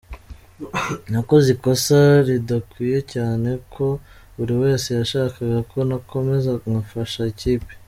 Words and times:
Nakoze 1.11 1.47
ikosa 1.55 1.99
ridakwiye 2.27 2.99
cyane 3.13 3.49
ko 3.73 3.85
buri 4.35 4.53
wese 4.63 4.87
yashakaga 4.99 5.59
ko 5.71 5.77
nakomeza 5.89 6.51
ngafasha 6.71 7.21
ikipe”. 7.33 7.71